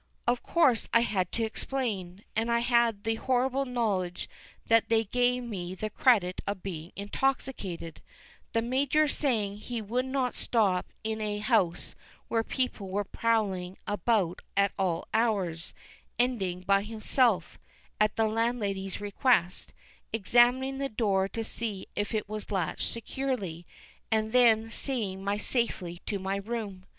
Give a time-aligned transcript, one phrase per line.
[0.25, 4.27] Of course I had to explain; and I had the horrible knowledge
[4.65, 8.01] that they gave me the credit of being intoxicated
[8.53, 11.93] the Major saying he would not stop in a house
[12.29, 15.71] where people went prowling about at all hours,
[16.17, 17.59] ending by himself,
[17.99, 19.71] at the landlady's request,
[20.11, 23.67] examining the door to see if it was latched securely,
[24.09, 26.85] and then seeing me safely to my room.